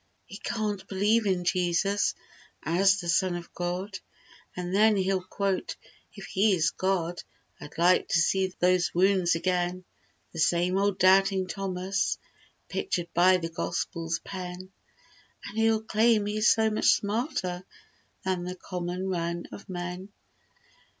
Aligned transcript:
He 0.25 0.37
"can't" 0.39 0.87
believe 0.87 1.27
in 1.27 1.43
Jesus 1.43 2.15
As 2.63 2.99
the 3.01 3.07
Son 3.07 3.35
of 3.35 3.53
God. 3.53 3.99
And 4.55 4.73
then 4.73 4.95
He'll 4.97 5.21
quote 5.21 5.75
"If 6.15 6.25
he 6.25 6.55
is 6.55 6.71
God 6.71 7.21
I'd 7.59 7.77
like 7.77 8.07
To 8.07 8.19
see 8.19 8.51
those 8.57 8.95
wounds 8.95 9.35
again!" 9.35 9.83
The 10.33 10.39
same 10.39 10.75
old 10.75 10.97
doubting 10.97 11.45
Thomas 11.45 12.17
Pictured 12.67 13.13
by 13.13 13.37
the 13.37 13.49
Gospel's 13.49 14.17
pen— 14.23 14.71
An' 15.47 15.55
he'll 15.57 15.83
claim 15.83 16.25
he's 16.25 16.51
so 16.51 16.71
much 16.71 16.87
smarter 16.93 17.63
Than 18.25 18.43
the 18.43 18.55
common 18.55 19.07
run 19.07 19.43
of 19.51 19.69
men. 19.69 20.09